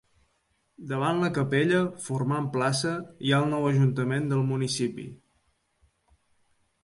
[0.91, 2.93] Davant la capella, formant plaça,
[3.27, 5.05] hi ha el nou ajuntament del municipi.